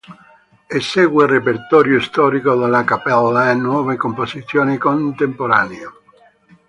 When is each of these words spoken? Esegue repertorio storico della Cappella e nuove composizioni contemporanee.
Esegue 0.67 1.27
repertorio 1.27 1.99
storico 2.01 2.55
della 2.55 2.83
Cappella 2.83 3.51
e 3.51 3.53
nuove 3.53 3.97
composizioni 3.97 4.77
contemporanee. 4.79 5.89